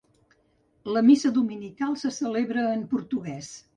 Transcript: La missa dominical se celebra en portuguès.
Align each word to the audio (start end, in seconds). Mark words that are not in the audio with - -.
La 0.95 1.03
missa 1.09 1.31
dominical 1.37 1.93
se 2.05 2.13
celebra 2.19 2.65
en 2.79 2.87
portuguès. 2.95 3.53